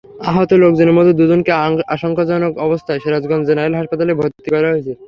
[0.29, 1.51] আহত লোকজনের মধ্যে দুজনকে
[1.95, 4.93] আশঙ্কাজনক অবস্থায় সিরাজগঞ্জ জেনারেল হাসপাতালে ভর্তি করা হয়েছে।